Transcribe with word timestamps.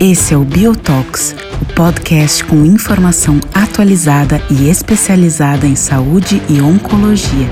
Esse 0.00 0.34
é 0.34 0.36
o 0.36 0.44
Biotox, 0.44 1.36
o 1.62 1.74
podcast 1.76 2.44
com 2.44 2.64
informação 2.64 3.36
atualizada 3.54 4.38
e 4.50 4.68
especializada 4.68 5.66
em 5.66 5.76
saúde 5.76 6.42
e 6.50 6.60
oncologia. 6.60 7.46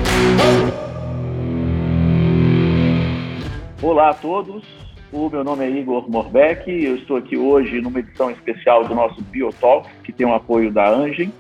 Olá 3.80 4.10
a 4.10 4.14
todos, 4.14 4.64
o 5.12 5.30
meu 5.30 5.44
nome 5.44 5.64
é 5.64 5.70
Igor 5.70 6.10
Morbeck. 6.10 6.68
Eu 6.68 6.96
estou 6.96 7.16
aqui 7.16 7.36
hoje 7.36 7.80
numa 7.80 8.00
edição 8.00 8.30
especial 8.32 8.84
do 8.84 8.94
nosso 8.94 9.22
Biotalk, 9.22 9.88
que 10.02 10.12
tem 10.12 10.26
o 10.26 10.34
apoio 10.34 10.72
da 10.72 10.88
Angem, 10.88 11.32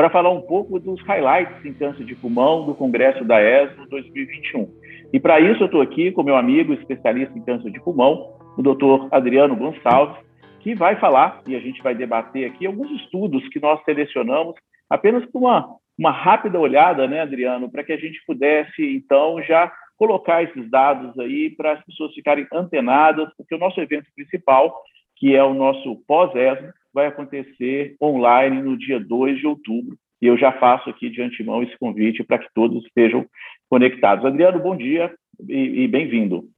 para 0.00 0.08
falar 0.08 0.30
um 0.30 0.40
pouco 0.40 0.80
dos 0.80 0.98
highlights 1.02 1.62
em 1.62 1.74
câncer 1.74 2.06
de 2.06 2.14
pulmão 2.14 2.64
do 2.64 2.74
Congresso 2.74 3.22
da 3.22 3.38
ESMO 3.38 3.86
2021. 3.90 4.66
E 5.12 5.20
para 5.20 5.38
isso 5.38 5.62
eu 5.62 5.66
estou 5.66 5.82
aqui 5.82 6.10
com 6.10 6.22
meu 6.22 6.36
amigo 6.36 6.72
especialista 6.72 7.38
em 7.38 7.44
câncer 7.44 7.70
de 7.70 7.78
pulmão, 7.82 8.34
o 8.56 8.62
doutor 8.62 9.08
Adriano 9.12 9.54
Gonçalves, 9.54 10.16
que 10.60 10.74
vai 10.74 10.98
falar, 10.98 11.42
e 11.46 11.54
a 11.54 11.60
gente 11.60 11.82
vai 11.82 11.94
debater 11.94 12.46
aqui, 12.46 12.64
alguns 12.64 12.90
estudos 12.92 13.46
que 13.50 13.60
nós 13.60 13.78
selecionamos, 13.84 14.54
apenas 14.88 15.22
com 15.26 15.40
uma, 15.40 15.68
uma 15.98 16.12
rápida 16.12 16.58
olhada, 16.58 17.06
né, 17.06 17.20
Adriano, 17.20 17.70
para 17.70 17.84
que 17.84 17.92
a 17.92 17.98
gente 17.98 18.24
pudesse, 18.26 18.82
então, 18.96 19.42
já 19.42 19.70
colocar 19.98 20.42
esses 20.42 20.70
dados 20.70 21.18
aí 21.18 21.50
para 21.50 21.72
as 21.72 21.84
pessoas 21.84 22.14
ficarem 22.14 22.46
antenadas, 22.54 23.28
porque 23.36 23.54
o 23.54 23.58
nosso 23.58 23.78
evento 23.82 24.06
principal, 24.16 24.82
que 25.16 25.36
é 25.36 25.44
o 25.44 25.52
nosso 25.52 25.96
pós-ESMO, 26.08 26.72
vai 26.92 27.06
acontecer 27.06 27.96
online 28.00 28.62
no 28.62 28.76
dia 28.76 28.98
2 28.98 29.38
de 29.38 29.46
outubro, 29.46 29.96
e 30.20 30.26
eu 30.26 30.36
já 30.36 30.52
faço 30.58 30.90
aqui 30.90 31.08
de 31.08 31.22
antemão 31.22 31.62
esse 31.62 31.78
convite 31.78 32.22
para 32.22 32.38
que 32.38 32.48
todos 32.54 32.84
estejam 32.84 33.26
conectados. 33.68 34.24
Adriano, 34.24 34.60
bom 34.60 34.76
dia 34.76 35.14
e, 35.48 35.84
e 35.84 35.88
bem-vindo. 35.88 36.48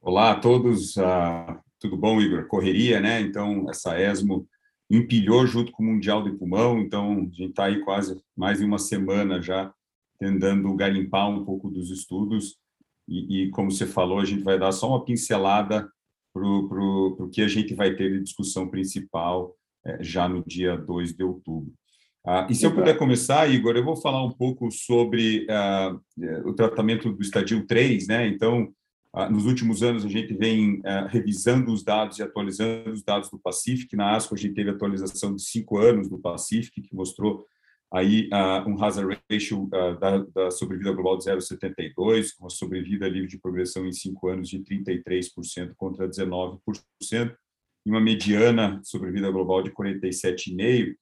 Olá 0.00 0.32
a 0.32 0.38
todos, 0.38 0.96
uh, 0.96 1.58
tudo 1.80 1.96
bom, 1.96 2.20
Igor? 2.20 2.46
Correria, 2.46 3.00
né? 3.00 3.20
Então, 3.20 3.68
essa 3.68 4.00
ESMO 4.00 4.46
empilhou 4.88 5.46
junto 5.46 5.72
com 5.72 5.82
o 5.82 5.86
Mundial 5.86 6.22
de 6.22 6.36
Pulmão, 6.36 6.78
então 6.78 7.12
a 7.12 7.36
gente 7.36 7.50
está 7.50 7.64
aí 7.64 7.80
quase 7.80 8.22
mais 8.36 8.58
de 8.58 8.64
uma 8.64 8.78
semana 8.78 9.42
já 9.42 9.72
tentando 10.18 10.72
garimpar 10.74 11.28
um 11.28 11.44
pouco 11.44 11.68
dos 11.68 11.90
estudos 11.90 12.56
e, 13.08 13.44
e 13.44 13.50
como 13.50 13.70
você 13.70 13.86
falou, 13.86 14.18
a 14.18 14.24
gente 14.24 14.42
vai 14.42 14.58
dar 14.58 14.72
só 14.72 14.88
uma 14.88 15.04
pincelada 15.04 15.88
para 16.36 16.82
o 16.82 17.30
que 17.32 17.42
a 17.42 17.48
gente 17.48 17.74
vai 17.74 17.94
ter 17.94 18.12
de 18.12 18.22
discussão 18.22 18.68
principal 18.68 19.54
é, 19.84 20.02
já 20.02 20.28
no 20.28 20.44
dia 20.44 20.76
2 20.76 21.14
de 21.14 21.24
outubro. 21.24 21.72
Ah, 22.26 22.46
e 22.50 22.54
se 22.56 22.66
eu 22.66 22.74
puder 22.74 22.98
começar, 22.98 23.48
Igor, 23.48 23.76
eu 23.76 23.84
vou 23.84 23.96
falar 23.96 24.24
um 24.24 24.32
pouco 24.32 24.70
sobre 24.72 25.46
ah, 25.48 25.96
o 26.44 26.52
tratamento 26.52 27.12
do 27.12 27.22
estadio 27.22 27.64
3, 27.64 28.08
né? 28.08 28.26
Então, 28.26 28.72
ah, 29.12 29.30
nos 29.30 29.46
últimos 29.46 29.82
anos, 29.82 30.04
a 30.04 30.08
gente 30.08 30.34
vem 30.34 30.82
ah, 30.84 31.06
revisando 31.08 31.72
os 31.72 31.84
dados 31.84 32.18
e 32.18 32.22
atualizando 32.22 32.90
os 32.90 33.02
dados 33.02 33.30
do 33.30 33.38
Pacific. 33.38 33.94
Na 33.94 34.16
ASCO, 34.16 34.34
a 34.34 34.36
gente 34.36 34.54
teve 34.54 34.70
atualização 34.70 35.34
de 35.34 35.42
cinco 35.42 35.78
anos 35.78 36.08
do 36.08 36.18
Pacific, 36.18 36.82
que 36.82 36.94
mostrou 36.94 37.46
aí 37.92 38.28
uh, 38.32 38.68
um 38.68 38.82
hazard 38.82 39.18
ratio 39.30 39.64
uh, 39.64 39.98
da, 39.98 40.18
da, 40.34 40.50
sobrevida 40.50 40.92
global 40.92 41.16
de 41.16 41.24
0,72, 41.24 42.30
com 42.36 42.46
a 42.46 42.50
sobrevida 42.50 43.08
livre 43.08 43.28
de 43.28 43.38
progressão 43.38 43.86
em 43.86 43.92
cinco 43.92 44.28
anos 44.28 44.48
de 44.48 44.58
33% 44.58 45.72
contra 45.76 46.08
19%, 46.08 46.58
e 47.84 47.90
uma 47.90 48.00
mediana 48.00 48.80
sobrevida 48.82 49.30
global 49.30 49.62
de 49.62 49.70
47,5%, 49.70 50.96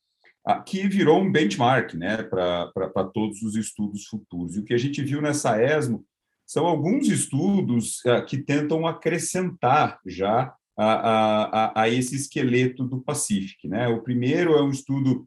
uh, 0.46 0.64
que 0.64 0.86
virou 0.86 1.20
um 1.20 1.32
benchmark 1.32 1.94
né, 1.94 2.22
para 2.22 3.04
todos 3.12 3.42
os 3.42 3.56
estudos 3.56 4.06
futuros. 4.06 4.56
E 4.56 4.60
o 4.60 4.64
que 4.64 4.74
a 4.74 4.78
gente 4.78 5.02
viu 5.02 5.22
nessa 5.22 5.60
ESMO 5.62 6.04
são 6.46 6.66
alguns 6.66 7.08
estudos 7.08 8.04
uh, 8.04 8.24
que 8.26 8.36
tentam 8.36 8.86
acrescentar 8.86 9.98
já 10.06 10.54
a, 10.76 10.84
a, 10.84 11.82
a, 11.82 11.88
esse 11.88 12.16
esqueleto 12.16 12.84
do 12.84 13.00
Pacific. 13.00 13.66
Né? 13.68 13.88
O 13.88 14.02
primeiro 14.02 14.54
é 14.54 14.62
um 14.62 14.70
estudo 14.70 15.26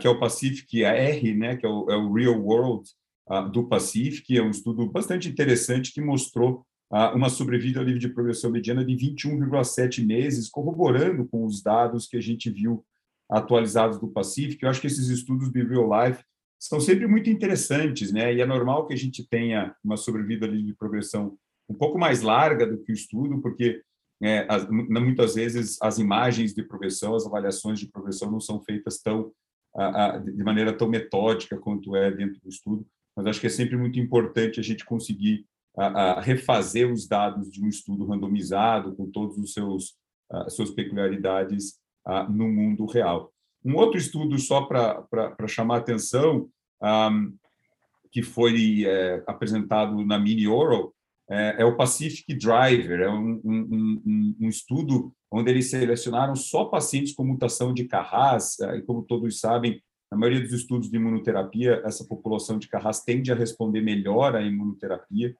que 0.00 0.06
é 0.06 0.10
o 0.10 0.18
Pacific 0.18 0.84
R, 0.84 1.34
né, 1.34 1.56
que 1.56 1.64
é 1.64 1.68
o, 1.68 1.90
é 1.90 1.96
o 1.96 2.12
Real 2.12 2.38
World 2.40 2.88
uh, 3.30 3.48
do 3.50 3.66
Pacific, 3.66 4.36
é 4.36 4.42
um 4.42 4.50
estudo 4.50 4.86
bastante 4.90 5.28
interessante 5.28 5.92
que 5.92 6.00
mostrou 6.00 6.66
uma 7.14 7.30
sobrevida 7.30 7.80
livre 7.80 7.98
de 7.98 8.10
progressão 8.10 8.50
mediana 8.50 8.84
de 8.84 8.94
21,7 8.94 10.04
meses, 10.04 10.50
corroborando 10.50 11.26
com 11.26 11.46
os 11.46 11.62
dados 11.62 12.06
que 12.06 12.18
a 12.18 12.20
gente 12.20 12.50
viu 12.50 12.84
atualizados 13.30 13.98
do 13.98 14.08
Pacific. 14.08 14.62
Eu 14.62 14.68
acho 14.68 14.80
que 14.80 14.88
esses 14.88 15.08
estudos 15.08 15.50
de 15.50 15.64
real 15.64 15.88
life 15.88 16.22
são 16.60 16.78
sempre 16.78 17.06
muito 17.06 17.30
interessantes, 17.30 18.12
né? 18.12 18.34
E 18.34 18.40
é 18.40 18.46
normal 18.46 18.86
que 18.86 18.92
a 18.92 18.96
gente 18.96 19.26
tenha 19.26 19.74
uma 19.82 19.96
sobrevida 19.96 20.46
de 20.46 20.74
progressão 20.74 21.36
um 21.68 21.74
pouco 21.74 21.98
mais 21.98 22.20
larga 22.20 22.66
do 22.66 22.78
que 22.78 22.92
o 22.92 22.94
estudo, 22.94 23.40
porque 23.40 23.82
é, 24.22 24.46
as, 24.48 24.68
muitas 24.68 25.34
vezes 25.34 25.76
as 25.82 25.98
imagens 25.98 26.54
de 26.54 26.62
progressão, 26.62 27.14
as 27.14 27.26
avaliações 27.26 27.80
de 27.80 27.88
progressão 27.88 28.30
não 28.30 28.38
são 28.38 28.60
feitas 28.60 29.00
tão 29.00 29.32
a, 29.74 30.06
a, 30.06 30.18
de 30.18 30.42
maneira 30.44 30.72
tão 30.72 30.88
metódica 30.88 31.56
quanto 31.58 31.96
é 31.96 32.10
dentro 32.10 32.40
do 32.40 32.48
estudo. 32.48 32.86
Mas 33.16 33.26
acho 33.26 33.40
que 33.40 33.46
é 33.46 33.50
sempre 33.50 33.76
muito 33.76 33.98
importante 33.98 34.60
a 34.60 34.62
gente 34.62 34.84
conseguir 34.84 35.46
a, 35.76 36.20
refazer 36.20 36.90
os 36.90 37.06
dados 37.06 37.50
de 37.50 37.62
um 37.62 37.68
estudo 37.68 38.04
randomizado 38.06 38.94
com 38.94 39.10
todos 39.10 39.38
os 39.38 39.52
seus 39.52 39.96
as 40.30 40.54
suas 40.54 40.70
peculiaridades 40.70 41.78
no 42.30 42.48
mundo 42.48 42.86
real. 42.86 43.30
Um 43.64 43.76
outro 43.76 43.98
estudo, 43.98 44.38
só 44.38 44.62
para 44.62 45.46
chamar 45.46 45.76
a 45.76 45.78
atenção, 45.78 46.48
que 48.10 48.22
foi 48.22 48.84
é, 48.84 49.22
apresentado 49.26 50.04
na 50.04 50.18
Mini 50.18 50.46
Oral, 50.48 50.92
é, 51.30 51.62
é, 51.62 51.64
o 51.64 51.76
Pacific 51.76 52.34
Driver, 52.34 53.00
é 53.00 53.10
um, 53.10 53.40
um, 53.44 54.02
um, 54.04 54.36
um, 54.40 54.48
estudo 54.48 55.14
onde 55.30 55.50
eles 55.50 55.70
selecionaram 55.70 56.34
só 56.34 56.66
pacientes 56.66 57.14
com 57.14 57.24
mutação 57.24 57.72
de 57.72 57.84
Carras, 57.84 58.58
é, 58.60 58.76
e 58.76 58.82
como 58.82 59.02
todos 59.02 59.40
sabem, 59.40 59.82
na 60.10 60.18
maioria 60.18 60.42
dos 60.42 60.52
estudos 60.52 60.90
de 60.90 60.96
imunoterapia, 60.96 61.80
essa 61.84 62.04
população 62.04 62.58
de 62.58 62.68
Carras 62.68 63.02
tende 63.02 63.32
a 63.32 63.34
responder 63.34 63.80
melhor 63.80 64.36
à 64.36 64.42
imunoterapia, 64.42 65.34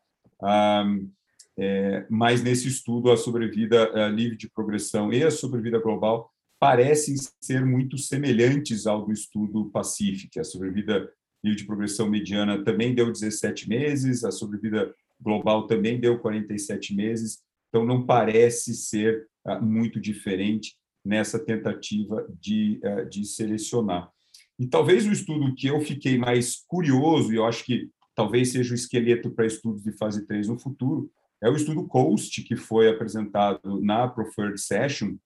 é, 1.58 2.06
mas 2.08 2.42
nesse 2.42 2.68
estudo 2.68 3.10
a 3.10 3.16
sobrevida 3.16 3.90
é, 3.94 4.08
livre 4.08 4.36
de 4.36 4.48
progressão 4.48 5.12
e 5.12 5.22
a 5.22 5.30
sobrevida 5.30 5.78
global 5.78 6.30
parecem 6.58 7.16
ser 7.42 7.66
muito 7.66 7.98
semelhantes 7.98 8.86
ao 8.86 9.04
do 9.04 9.12
estudo 9.12 9.68
Pacific. 9.70 10.38
A 10.38 10.44
sobrevida 10.44 11.10
livre 11.44 11.58
de 11.58 11.66
progressão 11.66 12.08
mediana 12.08 12.64
também 12.64 12.94
deu 12.94 13.10
17 13.10 13.68
meses, 13.68 14.24
a 14.24 14.30
sobrevida 14.30 14.94
global 15.22 15.66
também 15.66 16.00
deu 16.00 16.18
47 16.18 16.94
meses, 16.94 17.38
então 17.68 17.84
não 17.84 18.04
parece 18.04 18.74
ser 18.74 19.26
uh, 19.46 19.62
muito 19.62 20.00
diferente 20.00 20.76
nessa 21.04 21.38
tentativa 21.38 22.26
de, 22.40 22.80
uh, 22.84 23.08
de 23.08 23.24
selecionar. 23.24 24.10
E 24.58 24.66
talvez 24.66 25.06
o 25.06 25.12
estudo 25.12 25.54
que 25.54 25.66
eu 25.66 25.80
fiquei 25.80 26.18
mais 26.18 26.56
curioso, 26.66 27.32
e 27.32 27.36
eu 27.36 27.46
acho 27.46 27.64
que 27.64 27.88
talvez 28.14 28.52
seja 28.52 28.72
o 28.72 28.74
esqueleto 28.74 29.30
para 29.30 29.46
estudos 29.46 29.82
de 29.82 29.92
fase 29.92 30.26
3 30.26 30.48
no 30.48 30.58
futuro, 30.58 31.10
é 31.42 31.48
o 31.48 31.56
estudo 31.56 31.88
COAST, 31.88 32.42
que 32.42 32.54
foi 32.54 32.88
apresentado 32.88 33.80
na 33.80 34.06
Preferred 34.06 34.60
Session, 34.60 35.16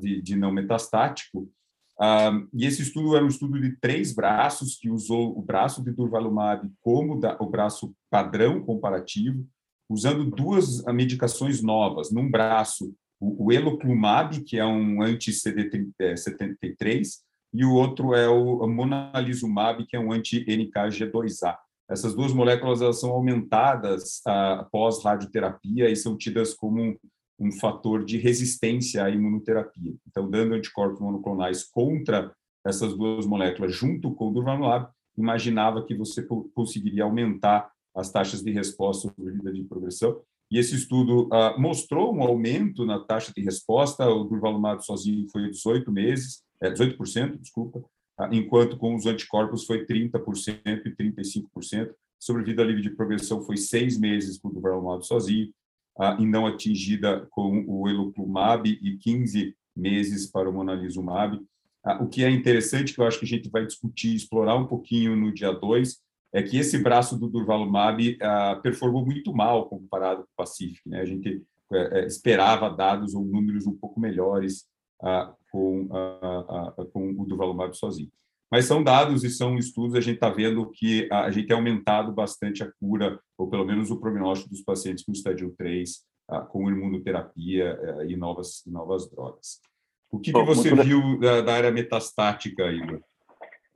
de, 0.00 0.22
de, 0.22 0.36
não 0.36 0.50
metastático. 0.50 1.48
E 2.54 2.64
esse 2.64 2.80
estudo 2.82 3.14
era 3.14 3.22
um 3.24 3.28
estudo 3.28 3.60
de 3.60 3.76
três 3.76 4.14
braços, 4.14 4.78
que 4.78 4.88
usou 4.88 5.38
o 5.38 5.42
braço 5.42 5.84
de 5.84 5.92
durvalumab 5.92 6.66
como 6.80 7.20
o 7.38 7.46
braço 7.46 7.94
padrão 8.10 8.62
comparativo, 8.62 9.46
usando 9.88 10.24
duas 10.24 10.82
medicações 10.86 11.62
novas. 11.62 12.10
Num 12.10 12.30
braço, 12.30 12.94
o, 13.20 13.46
o 13.46 13.52
eloclumab, 13.52 14.42
que 14.44 14.58
é 14.58 14.64
um 14.64 15.02
anti-CD73, 15.02 17.18
e 17.52 17.64
o 17.64 17.74
outro 17.74 18.14
é 18.14 18.28
o 18.28 18.64
monalizumab, 18.66 19.84
que 19.86 19.96
é 19.96 20.00
um 20.00 20.12
anti-NKG2A. 20.12 21.56
Essas 21.90 22.14
duas 22.14 22.32
moléculas 22.32 22.80
elas 22.80 23.00
são 23.00 23.10
aumentadas 23.10 24.22
após 24.24 25.04
radioterapia 25.04 25.90
e 25.90 25.96
são 25.96 26.16
tidas 26.16 26.54
como 26.54 26.96
um 27.40 27.50
fator 27.50 28.04
de 28.04 28.18
resistência 28.18 29.02
à 29.02 29.10
imunoterapia. 29.10 29.94
Então, 30.06 30.28
dando 30.28 30.54
anticorpos 30.54 31.00
monoclonais 31.00 31.64
contra 31.64 32.30
essas 32.64 32.94
duas 32.94 33.26
moléculas 33.26 33.74
junto 33.74 34.14
com 34.14 34.28
o 34.28 34.32
durvalumab, 34.32 34.90
imaginava 35.16 35.84
que 35.84 35.94
você 35.94 36.22
conseguiria 36.54 37.04
aumentar 37.04 37.70
as 37.96 38.12
taxas 38.12 38.42
de 38.42 38.52
resposta 38.52 39.08
sobrevida 39.08 39.52
de 39.52 39.64
progressão. 39.64 40.20
E 40.50 40.58
esse 40.58 40.74
estudo 40.74 41.28
uh, 41.28 41.58
mostrou 41.58 42.14
um 42.14 42.22
aumento 42.22 42.84
na 42.84 42.98
taxa 42.98 43.32
de 43.34 43.40
resposta, 43.40 44.06
o 44.06 44.24
durvalumab 44.24 44.84
sozinho 44.84 45.26
foi 45.30 45.48
18 45.48 45.90
meses, 45.90 46.42
é, 46.60 46.70
18%, 46.70 47.38
desculpa, 47.38 47.78
uh, 47.78 48.32
enquanto 48.32 48.76
com 48.76 48.94
os 48.94 49.06
anticorpos 49.06 49.64
foi 49.64 49.86
30% 49.86 50.60
e 50.66 50.90
35%. 50.90 51.94
Sobrevida 52.18 52.62
livre 52.62 52.82
de 52.82 52.90
progressão 52.90 53.40
foi 53.40 53.56
seis 53.56 53.98
meses 53.98 54.38
com 54.38 54.48
o 54.48 54.52
durvalumab 54.52 55.06
sozinho, 55.06 55.50
e 56.18 56.26
não 56.26 56.46
atingida 56.46 57.26
com 57.30 57.64
o 57.66 57.88
eloclumab 57.88 58.68
e 58.68 58.96
15 58.98 59.54
meses 59.76 60.30
para 60.30 60.48
o 60.48 60.52
monalizumab. 60.52 61.40
o 62.00 62.06
que 62.08 62.24
é 62.24 62.30
interessante, 62.30 62.94
que 62.94 63.00
eu 63.00 63.06
acho 63.06 63.18
que 63.18 63.24
a 63.24 63.28
gente 63.28 63.50
vai 63.50 63.66
discutir, 63.66 64.14
explorar 64.14 64.56
um 64.56 64.66
pouquinho 64.66 65.16
no 65.16 65.32
dia 65.32 65.52
2, 65.52 65.98
é 66.32 66.42
que 66.42 66.56
esse 66.56 66.78
braço 66.78 67.18
do 67.18 67.28
Durvalumab 67.28 68.16
uh, 68.16 68.62
performou 68.62 69.04
muito 69.04 69.34
mal 69.34 69.68
comparado 69.68 70.22
com 70.22 70.28
o 70.28 70.36
Pacific. 70.36 70.80
Né? 70.86 71.00
A 71.00 71.04
gente 71.04 71.42
uh, 71.72 72.06
esperava 72.06 72.70
dados 72.70 73.14
ou 73.14 73.24
números 73.24 73.66
um 73.66 73.76
pouco 73.76 73.98
melhores 73.98 74.64
uh, 75.02 75.34
com, 75.50 75.88
com 76.92 77.10
o 77.18 77.26
Durvalumab 77.26 77.76
sozinho. 77.76 78.10
Mas 78.50 78.64
são 78.64 78.82
dados 78.82 79.22
e 79.22 79.30
são 79.30 79.56
estudos, 79.56 79.94
a 79.94 80.00
gente 80.00 80.16
está 80.16 80.28
vendo 80.28 80.68
que 80.70 81.08
a 81.12 81.30
gente 81.30 81.46
tem 81.46 81.56
aumentado 81.56 82.12
bastante 82.12 82.64
a 82.64 82.72
cura, 82.80 83.20
ou 83.38 83.48
pelo 83.48 83.64
menos 83.64 83.90
o 83.90 84.00
prognóstico 84.00 84.50
dos 84.50 84.62
pacientes 84.62 85.04
com 85.04 85.12
estádio 85.12 85.54
3, 85.56 86.04
com 86.48 86.68
imunoterapia 86.68 87.78
e 88.08 88.16
novas, 88.16 88.62
novas 88.66 89.08
drogas. 89.08 89.60
O 90.10 90.18
que, 90.18 90.32
que 90.32 90.42
você 90.42 90.74
viu 90.74 91.18
da, 91.20 91.40
da 91.40 91.54
área 91.54 91.70
metastática, 91.70 92.70
Igor? 92.72 93.00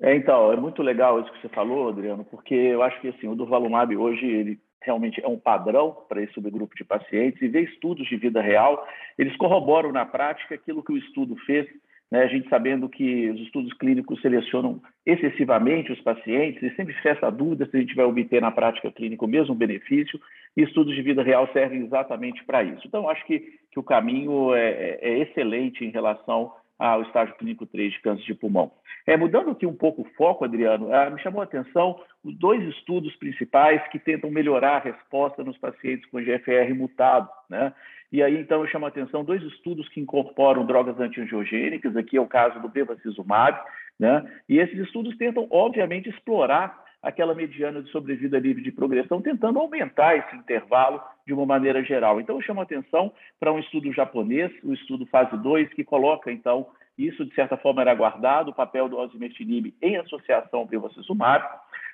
É, 0.00 0.16
então, 0.16 0.52
é 0.52 0.56
muito 0.56 0.82
legal 0.82 1.20
isso 1.20 1.32
que 1.32 1.40
você 1.40 1.48
falou, 1.48 1.88
Adriano, 1.88 2.24
porque 2.24 2.54
eu 2.54 2.82
acho 2.82 3.00
que 3.00 3.08
assim, 3.08 3.28
o 3.28 3.36
Durvalumab 3.36 3.96
hoje 3.96 4.26
ele 4.26 4.60
realmente 4.82 5.24
é 5.24 5.28
um 5.28 5.38
padrão 5.38 5.96
para 6.08 6.22
esse 6.22 6.34
subgrupo 6.34 6.74
de 6.74 6.84
pacientes 6.84 7.40
e 7.40 7.48
ver 7.48 7.64
estudos 7.64 8.06
de 8.06 8.16
vida 8.16 8.42
real, 8.42 8.86
eles 9.16 9.34
corroboram 9.36 9.92
na 9.92 10.04
prática 10.04 10.54
aquilo 10.54 10.82
que 10.82 10.92
o 10.92 10.98
estudo 10.98 11.36
fez, 11.46 11.66
né? 12.10 12.22
a 12.22 12.26
gente 12.26 12.48
sabendo 12.48 12.88
que 12.88 13.30
os 13.30 13.40
estudos 13.40 13.72
clínicos 13.74 14.20
selecionam 14.20 14.80
excessivamente 15.04 15.92
os 15.92 16.00
pacientes 16.00 16.62
e 16.62 16.74
sempre 16.74 16.94
fica 16.94 17.10
essa 17.10 17.30
dúvida 17.30 17.66
se 17.66 17.76
a 17.76 17.80
gente 17.80 17.94
vai 17.94 18.04
obter 18.04 18.40
na 18.40 18.50
prática 18.50 18.90
clínica 18.90 19.24
o 19.24 19.28
mesmo 19.28 19.54
benefício 19.54 20.20
e 20.56 20.62
estudos 20.62 20.94
de 20.94 21.02
vida 21.02 21.22
real 21.22 21.48
servem 21.52 21.82
exatamente 21.82 22.44
para 22.44 22.62
isso. 22.62 22.86
Então, 22.86 23.08
acho 23.08 23.24
que, 23.26 23.40
que 23.70 23.78
o 23.78 23.82
caminho 23.82 24.54
é, 24.54 24.70
é, 24.70 24.98
é 25.02 25.18
excelente 25.20 25.84
em 25.84 25.90
relação 25.90 26.52
ao 26.78 27.02
estágio 27.02 27.34
clínico 27.36 27.66
3 27.66 27.92
de 27.92 28.00
câncer 28.00 28.24
de 28.24 28.34
pulmão. 28.34 28.72
É, 29.06 29.16
mudando 29.16 29.50
aqui 29.50 29.66
um 29.66 29.74
pouco 29.74 30.02
o 30.02 30.08
foco, 30.16 30.44
Adriano, 30.44 30.92
ah, 30.92 31.10
me 31.10 31.20
chamou 31.20 31.40
a 31.40 31.44
atenção 31.44 32.00
os 32.24 32.34
dois 32.38 32.62
estudos 32.68 33.14
principais 33.16 33.86
que 33.88 33.98
tentam 33.98 34.30
melhorar 34.30 34.76
a 34.76 34.80
resposta 34.80 35.44
nos 35.44 35.58
pacientes 35.58 36.08
com 36.10 36.20
GFR 36.20 36.74
mutado. 36.74 37.28
Né? 37.50 37.72
E 38.14 38.22
aí, 38.22 38.38
então, 38.38 38.60
eu 38.60 38.68
chamo 38.68 38.84
a 38.84 38.90
atenção 38.90 39.24
dois 39.24 39.42
estudos 39.42 39.88
que 39.88 39.98
incorporam 39.98 40.64
drogas 40.64 41.00
antiangiogênicas, 41.00 41.96
aqui 41.96 42.16
é 42.16 42.20
o 42.20 42.28
caso 42.28 42.60
do 42.60 42.68
bevacizumab, 42.68 43.58
né? 43.98 44.24
e 44.48 44.60
esses 44.60 44.78
estudos 44.78 45.16
tentam, 45.16 45.48
obviamente, 45.50 46.08
explorar 46.08 46.80
aquela 47.02 47.34
mediana 47.34 47.82
de 47.82 47.90
sobrevida 47.90 48.38
livre 48.38 48.62
de 48.62 48.70
progressão, 48.70 49.20
tentando 49.20 49.58
aumentar 49.58 50.16
esse 50.16 50.36
intervalo 50.36 51.02
de 51.26 51.34
uma 51.34 51.44
maneira 51.44 51.82
geral. 51.82 52.20
Então, 52.20 52.36
eu 52.36 52.42
chamo 52.42 52.60
a 52.60 52.62
atenção 52.62 53.12
para 53.40 53.52
um 53.52 53.58
estudo 53.58 53.92
japonês, 53.92 54.52
o 54.62 54.72
estudo 54.72 55.04
fase 55.06 55.36
2, 55.36 55.74
que 55.74 55.82
coloca, 55.82 56.30
então, 56.30 56.68
isso, 56.96 57.24
de 57.24 57.34
certa 57.34 57.56
forma, 57.56 57.82
era 57.82 57.92
aguardado, 57.92 58.50
o 58.50 58.54
papel 58.54 58.88
do 58.88 58.98
osimertinib 58.98 59.74
em 59.82 59.96
associação 59.96 60.60
ao 60.60 60.66
bevacizumab. 60.66 61.44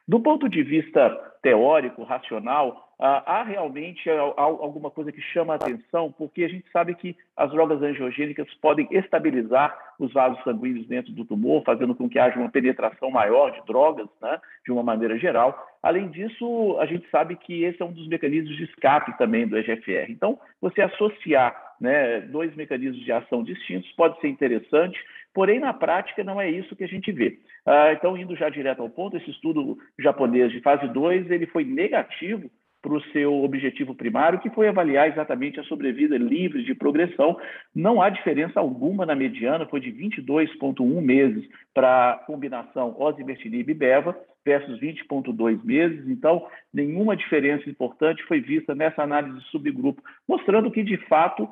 Do 0.06 0.20
ponto 0.20 0.48
de 0.48 0.62
vista 0.62 1.08
teórico, 1.42 2.02
racional, 2.02 2.90
há 2.98 3.42
realmente 3.42 4.10
alguma 4.36 4.90
coisa 4.90 5.10
que 5.12 5.20
chama 5.20 5.54
a 5.54 5.56
atenção, 5.56 6.12
porque 6.12 6.44
a 6.44 6.48
gente 6.48 6.68
sabe 6.70 6.94
que 6.94 7.16
as 7.36 7.50
drogas 7.50 7.80
angiogênicas 7.80 8.52
podem 8.60 8.86
estabilizar 8.90 9.76
os 9.98 10.12
vasos 10.12 10.42
sanguíneos 10.42 10.86
dentro 10.86 11.12
do 11.12 11.24
tumor, 11.24 11.62
fazendo 11.64 11.94
com 11.94 12.08
que 12.08 12.18
haja 12.18 12.38
uma 12.38 12.50
penetração 12.50 13.10
maior 13.10 13.52
de 13.52 13.64
drogas, 13.66 14.08
né, 14.20 14.38
de 14.64 14.72
uma 14.72 14.82
maneira 14.82 15.16
geral. 15.18 15.56
Além 15.82 16.08
disso, 16.08 16.76
a 16.78 16.86
gente 16.86 17.08
sabe 17.08 17.36
que 17.36 17.64
esse 17.64 17.80
é 17.80 17.84
um 17.84 17.92
dos 17.92 18.08
mecanismos 18.08 18.56
de 18.56 18.64
escape 18.64 19.16
também 19.16 19.46
do 19.46 19.56
EGFR. 19.56 20.10
Então, 20.10 20.38
você 20.60 20.82
associar 20.82 21.69
né, 21.80 22.20
dois 22.20 22.54
mecanismos 22.54 23.04
de 23.04 23.10
ação 23.10 23.42
distintos 23.42 23.90
pode 23.92 24.20
ser 24.20 24.28
interessante, 24.28 24.98
porém, 25.32 25.58
na 25.58 25.72
prática, 25.72 26.22
não 26.22 26.40
é 26.40 26.50
isso 26.50 26.76
que 26.76 26.84
a 26.84 26.88
gente 26.88 27.10
vê. 27.10 27.38
Ah, 27.64 27.92
então, 27.92 28.16
indo 28.16 28.36
já 28.36 28.48
direto 28.48 28.82
ao 28.82 28.90
ponto, 28.90 29.16
esse 29.16 29.30
estudo 29.30 29.78
japonês 29.98 30.52
de 30.52 30.60
fase 30.60 30.86
2 30.88 31.30
ele 31.30 31.46
foi 31.46 31.64
negativo 31.64 32.50
para 32.82 32.94
o 32.94 33.02
seu 33.12 33.44
objetivo 33.44 33.94
primário, 33.94 34.40
que 34.40 34.50
foi 34.50 34.68
avaliar 34.68 35.08
exatamente 35.08 35.60
a 35.60 35.64
sobrevida 35.64 36.16
livre 36.16 36.64
de 36.64 36.74
progressão. 36.74 37.38
Não 37.74 38.00
há 38.00 38.08
diferença 38.08 38.58
alguma 38.58 39.04
na 39.04 39.14
mediana, 39.14 39.66
foi 39.66 39.80
de 39.80 39.92
22,1 39.92 41.00
meses 41.02 41.46
para 41.74 42.12
a 42.12 42.16
combinação 42.18 42.96
osimertinib 42.98 43.70
e 43.70 43.74
beva 43.74 44.16
versus 44.44 44.80
20,2 44.80 45.62
meses. 45.62 46.08
Então, 46.08 46.46
nenhuma 46.72 47.16
diferença 47.16 47.68
importante 47.68 48.22
foi 48.24 48.40
vista 48.40 48.74
nessa 48.74 49.02
análise 49.02 49.38
de 49.38 49.44
subgrupo, 49.50 50.02
mostrando 50.26 50.70
que, 50.70 50.82
de 50.82 50.96
fato, 51.06 51.46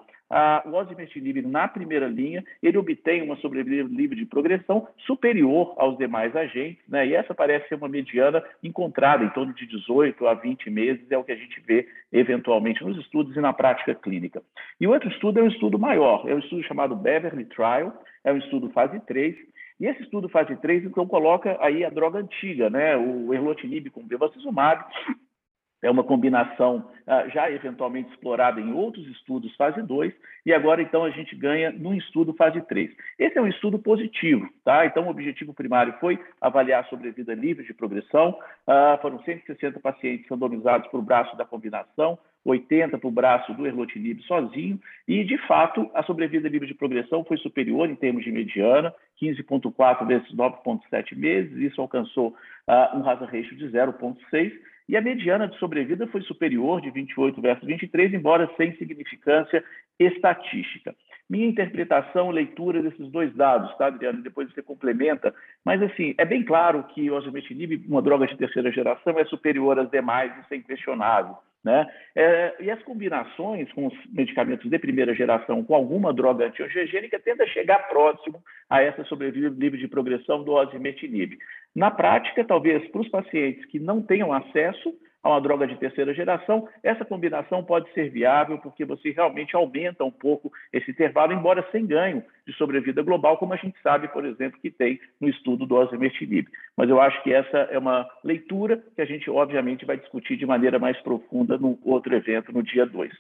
o 0.67 0.75
osimertinib 0.75 1.43
na 1.43 1.67
primeira 1.67 2.07
linha, 2.07 2.45
ele 2.63 2.77
obtém 2.77 3.23
uma 3.23 3.37
sobrevida 3.37 3.89
livre 3.89 4.17
de 4.17 4.27
progressão 4.27 4.87
superior 4.99 5.75
aos 5.79 5.97
demais 5.97 6.35
agentes, 6.37 6.83
né? 6.89 7.07
e 7.07 7.15
essa 7.15 7.35
parece 7.35 7.69
ser 7.69 7.77
uma 7.77 7.89
mediana 7.89 8.43
encontrada 8.63 9.25
em 9.25 9.31
torno 9.31 9.55
de 9.55 9.67
18 9.67 10.27
a 10.27 10.35
20 10.35 10.71
meses, 10.71 11.11
é 11.11 11.17
o 11.17 11.25
que 11.25 11.33
a 11.33 11.37
gente 11.37 11.61
vê 11.67 11.89
eventualmente 12.13 12.85
nos 12.85 12.99
estudos 12.99 13.35
e 13.37 13.41
na 13.41 13.53
prática 13.53 13.95
clínica. 13.95 14.43
E 14.81 14.87
outro 14.87 15.09
estudo 15.09 15.41
é 15.41 15.43
um 15.43 15.49
estudo 15.49 15.79
maior, 15.79 16.29
é 16.29 16.35
um 16.35 16.39
estudo 16.39 16.63
chamado 16.65 16.95
Beverly 16.95 17.47
Trial, 17.47 17.93
é 18.23 18.33
um 18.33 18.39
estudo 18.39 18.71
fase 18.71 19.01
3, 19.01 19.35
e 19.81 19.87
esse 19.87 20.03
estudo 20.03 20.29
fase 20.29 20.57
3, 20.57 20.85
então, 20.85 21.07
coloca 21.07 21.57
aí 21.61 21.85
a 21.85 21.91
droga 21.91 22.19
antiga, 22.19 22.69
né? 22.69 22.97
o 22.97 23.33
erlotinib 23.33 23.91
com 23.91 24.03
bevacizumab, 24.03 24.85
é 25.83 25.91
uma 25.91 26.03
combinação 26.03 26.89
uh, 27.07 27.31
já 27.31 27.51
eventualmente 27.51 28.11
explorada 28.11 28.61
em 28.61 28.73
outros 28.73 29.07
estudos 29.09 29.55
fase 29.57 29.81
2, 29.83 30.13
e 30.45 30.53
agora 30.53 30.83
então 30.83 31.05
a 31.05 31.11
gente 31.11 31.37
ganha 31.37 31.71
num 31.71 31.95
estudo 31.95 32.35
fase 32.35 32.61
3. 32.63 32.91
Esse 33.19 33.39
é 33.39 33.43
um 33.43 33.47
estudo 33.47 33.79
positivo, 33.79 34.49
tá? 34.65 34.87
Então 34.87 35.07
o 35.07 35.11
objetivo 35.11 35.55
primário 35.55 35.95
foi 36.01 36.19
avaliar 36.41 36.85
a 36.85 36.89
sobrevida 36.89 37.35
livre 37.35 37.65
de 37.65 37.75
progressão, 37.75 38.31
uh, 38.67 39.01
foram 39.01 39.23
160 39.23 39.79
pacientes 39.81 40.29
randomizados 40.29 40.89
para 40.89 40.99
o 40.99 41.03
braço 41.03 41.37
da 41.37 41.45
combinação, 41.45 42.19
80 42.45 42.99
para 42.99 43.09
o 43.09 43.13
braço 43.13 43.53
do 43.55 43.67
erlotinib 43.67 44.23
sozinho, 44.23 44.81
e 45.07 45.23
de 45.25 45.37
fato 45.47 45.89
a 45.95 46.03
sobrevida 46.03 46.49
livre 46.49 46.67
de 46.67 46.75
progressão 46.75 47.25
foi 47.25 47.37
superior 47.39 47.89
em 47.89 47.95
termos 47.95 48.25
de 48.25 48.33
mediana, 48.33 48.93
15,4 49.21 50.07
vezes 50.07 50.35
9,7 50.35 51.17
meses, 51.17 51.57
isso 51.59 51.81
alcançou 51.81 52.29
uh, 52.29 52.97
um 52.97 53.09
hazard 53.09 53.25
ratio 53.37 53.57
de 53.57 53.67
0,6, 53.69 54.53
e 54.89 54.97
a 54.97 55.03
mediana 55.03 55.47
de 55.47 55.59
sobrevida 55.59 56.07
foi 56.07 56.23
superior, 56.23 56.81
de 56.81 56.91
28 56.91 57.41
versus 57.41 57.67
23, 57.67 58.15
embora 58.15 58.51
sem 58.57 58.75
significância 58.77 59.63
estatística. 59.99 60.95
Minha 61.29 61.47
interpretação, 61.47 62.31
leitura 62.31 62.83
desses 62.83 63.07
dois 63.11 63.35
dados, 63.35 63.77
tá, 63.77 63.89
Adriano? 63.89 64.23
Depois 64.23 64.51
você 64.51 64.63
complementa. 64.63 65.35
Mas, 65.63 65.83
assim, 65.83 66.15
é 66.17 66.25
bem 66.25 66.43
claro 66.43 66.83
que 66.85 67.11
o 67.11 67.15
osimertinib, 67.15 67.85
uma 67.87 68.01
droga 68.01 68.27
de 68.27 68.37
terceira 68.37 68.73
geração, 68.73 69.19
é 69.19 69.25
superior 69.27 69.79
às 69.79 69.91
demais, 69.91 70.33
isso 70.39 70.55
é 70.55 70.57
inquestionável. 70.57 71.37
Né? 71.65 71.87
É, 72.15 72.55
e 72.61 72.71
as 72.71 72.81
combinações 72.83 73.71
com 73.73 73.89
os 73.89 73.95
medicamentos 74.13 74.71
de 74.71 74.79
primeira 74.79 75.13
geração 75.15 75.65
com 75.65 75.75
alguma 75.75 76.15
droga 76.15 76.47
antiangiogênica 76.47 77.19
tendem 77.19 77.45
a 77.45 77.51
chegar 77.51 77.89
próximo 77.89 78.41
a 78.71 78.81
essa 78.81 79.03
sobrevida 79.05 79.49
livre 79.49 79.79
de 79.79 79.89
progressão 79.89 80.45
do 80.45 80.53
osimertinib. 80.53 81.37
Na 81.75 81.91
prática, 81.91 82.45
talvez 82.45 82.89
para 82.91 83.01
os 83.01 83.09
pacientes 83.09 83.65
que 83.67 83.81
não 83.81 84.01
tenham 84.01 84.33
acesso 84.33 84.95
a 85.23 85.31
uma 85.31 85.41
droga 85.41 85.67
de 85.67 85.77
terceira 85.77 86.15
geração, 86.15 86.69
essa 86.83 87.05
combinação 87.05 87.65
pode 87.65 87.93
ser 87.93 88.09
viável 88.11 88.59
porque 88.59 88.85
você 88.85 89.11
realmente 89.11 89.55
aumenta 89.57 90.05
um 90.05 90.11
pouco 90.11 90.53
esse 90.73 90.91
intervalo, 90.91 91.33
embora 91.33 91.67
sem 91.73 91.85
ganho 91.87 92.23
de 92.47 92.53
sobrevida 92.55 93.03
global, 93.03 93.37
como 93.37 93.53
a 93.53 93.57
gente 93.57 93.77
sabe, 93.83 94.09
por 94.09 94.25
exemplo, 94.25 94.59
que 94.61 94.71
tem 94.71 95.01
no 95.21 95.29
estudo 95.29 95.67
do 95.67 95.75
osimertinib. 95.75 96.47
Mas 96.77 96.89
eu 96.89 97.01
acho 97.01 97.23
que 97.23 97.33
essa 97.33 97.59
é 97.71 97.79
uma 97.79 98.09
leitura 98.23 98.83
que 98.95 99.03
a 99.03 99.05
gente, 99.05 99.29
obviamente, 99.29 99.85
vai 99.85 99.97
discutir 99.97 100.37
de 100.37 100.47
maneira 100.47 100.79
mais 100.79 100.97
profunda 101.01 101.59
no 101.59 101.79
outro 101.85 102.15
evento, 102.15 102.53
no 102.53 102.63
dia 102.63 102.87
2. 102.87 103.13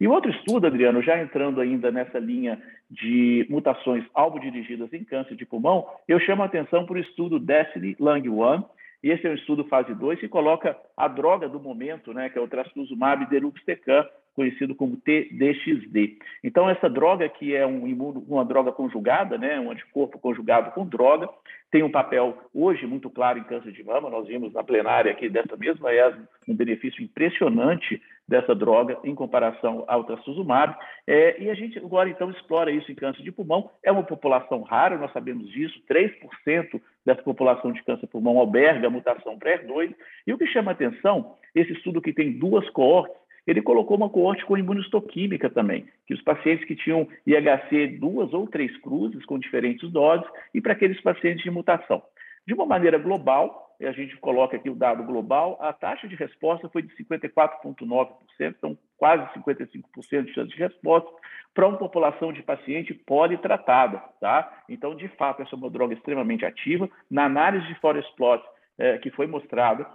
E 0.00 0.08
outro 0.08 0.30
estudo, 0.30 0.66
Adriano, 0.66 1.02
já 1.02 1.20
entrando 1.20 1.60
ainda 1.60 1.92
nessa 1.92 2.18
linha 2.18 2.60
de 2.90 3.46
mutações 3.48 4.04
alvo-dirigidas 4.14 4.92
em 4.92 5.04
câncer 5.04 5.36
de 5.36 5.46
pulmão, 5.46 5.86
eu 6.08 6.18
chamo 6.18 6.42
a 6.42 6.46
atenção 6.46 6.84
para 6.84 6.96
o 6.96 7.00
estudo 7.00 7.38
Destiny 7.38 7.96
Lung 8.00 8.28
1, 8.28 8.64
e 9.02 9.10
esse 9.10 9.26
é 9.26 9.30
um 9.30 9.34
estudo 9.34 9.64
fase 9.64 9.94
2 9.94 10.20
que 10.20 10.28
coloca 10.28 10.76
a 10.96 11.08
droga 11.08 11.48
do 11.48 11.58
momento, 11.58 12.14
né, 12.14 12.28
que 12.28 12.38
é 12.38 12.40
o 12.40 12.48
trastuzumab 12.48 13.26
deruxtecan, 13.26 14.06
conhecido 14.34 14.74
como 14.74 14.96
TDXD. 14.96 16.18
Então, 16.42 16.68
essa 16.70 16.88
droga, 16.88 17.28
que 17.28 17.54
é 17.54 17.66
um 17.66 17.86
imuno, 17.86 18.24
uma 18.26 18.44
droga 18.44 18.72
conjugada, 18.72 19.36
né, 19.36 19.60
um 19.60 19.70
anticorpo 19.70 20.18
conjugado 20.18 20.70
com 20.70 20.86
droga, 20.86 21.28
tem 21.70 21.82
um 21.82 21.90
papel 21.90 22.38
hoje 22.54 22.86
muito 22.86 23.10
claro 23.10 23.38
em 23.38 23.44
câncer 23.44 23.72
de 23.72 23.82
mama. 23.82 24.10
Nós 24.10 24.26
vimos 24.26 24.52
na 24.52 24.62
plenária 24.62 25.10
aqui 25.10 25.28
dessa 25.28 25.56
mesma 25.56 25.92
ESMO 25.92 26.26
um 26.48 26.54
benefício 26.54 27.02
impressionante 27.02 28.00
dessa 28.32 28.54
droga 28.54 28.98
em 29.04 29.14
comparação 29.14 29.84
ao 29.86 30.04
trastuzumab. 30.04 30.74
É, 31.06 31.40
e 31.40 31.50
a 31.50 31.54
gente 31.54 31.78
agora, 31.78 32.08
então, 32.08 32.30
explora 32.30 32.70
isso 32.72 32.90
em 32.90 32.94
câncer 32.94 33.22
de 33.22 33.30
pulmão. 33.30 33.70
É 33.84 33.92
uma 33.92 34.02
população 34.02 34.62
rara, 34.62 34.96
nós 34.96 35.12
sabemos 35.12 35.46
disso, 35.50 35.78
3% 35.88 36.80
dessa 37.04 37.22
população 37.22 37.72
de 37.72 37.82
câncer 37.84 38.06
de 38.06 38.12
pulmão 38.12 38.38
alberga 38.38 38.86
a 38.86 38.90
mutação 38.90 39.38
PRER2. 39.38 39.94
E 40.26 40.32
o 40.32 40.38
que 40.38 40.46
chama 40.46 40.72
atenção, 40.72 41.34
esse 41.54 41.72
estudo 41.74 42.00
que 42.00 42.12
tem 42.12 42.32
duas 42.32 42.68
coortes, 42.70 43.20
ele 43.46 43.60
colocou 43.60 43.98
uma 43.98 44.08
coorte 44.08 44.46
com 44.46 44.56
imunistoquímica 44.56 45.50
também, 45.50 45.84
que 46.06 46.14
os 46.14 46.22
pacientes 46.22 46.64
que 46.64 46.76
tinham 46.76 47.06
IHC 47.26 47.98
duas 47.98 48.32
ou 48.32 48.46
três 48.46 48.74
cruzes 48.78 49.26
com 49.26 49.38
diferentes 49.38 49.90
doses 49.90 50.26
e 50.54 50.60
para 50.60 50.72
aqueles 50.72 51.00
pacientes 51.02 51.42
de 51.42 51.50
mutação. 51.50 52.02
De 52.46 52.54
uma 52.54 52.64
maneira 52.64 52.98
global, 52.98 53.71
a 53.86 53.92
gente 53.92 54.16
coloca 54.18 54.56
aqui 54.56 54.70
o 54.70 54.74
dado 54.74 55.02
global, 55.04 55.58
a 55.60 55.72
taxa 55.72 56.06
de 56.06 56.14
resposta 56.14 56.68
foi 56.68 56.82
de 56.82 56.94
54,9%, 56.96 58.14
então 58.40 58.78
quase 58.96 59.24
55% 59.38 60.24
de 60.24 60.32
chance 60.32 60.50
de 60.50 60.56
resposta, 60.56 61.10
para 61.54 61.66
uma 61.66 61.78
população 61.78 62.32
de 62.32 62.42
paciente 62.42 62.94
politratada, 62.94 63.98
tá? 64.20 64.62
Então, 64.68 64.94
de 64.94 65.08
fato, 65.08 65.42
essa 65.42 65.54
é 65.54 65.58
uma 65.58 65.70
droga 65.70 65.94
extremamente 65.94 66.44
ativa. 66.44 66.88
Na 67.10 67.24
análise 67.24 67.66
de 67.66 67.74
Forest 67.80 68.14
Plot, 68.16 68.42
é, 68.78 68.98
que 68.98 69.10
foi 69.10 69.26
mostrada, 69.26 69.86